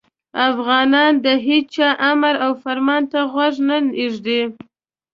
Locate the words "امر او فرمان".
2.11-3.03